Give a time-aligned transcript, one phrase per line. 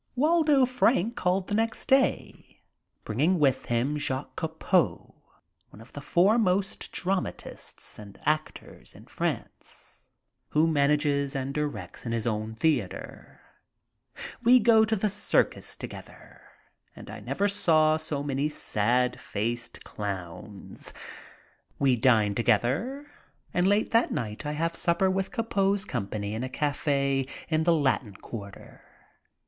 [0.15, 2.63] Waldo Frank called the next day,
[3.05, 5.13] bringing with him Jacques Copeau,
[5.69, 10.07] one of the foremost dramatists and actors in France,
[10.49, 13.41] who manages and directs in his own theater.
[14.41, 16.47] We go to the circus together
[16.95, 20.93] and I never saw so many sad faced clowns.
[21.77, 23.05] We dine together,
[23.53, 27.65] and late that night I have sup per with Copeau's company in a cafe in
[27.65, 28.81] the Latin Quarter.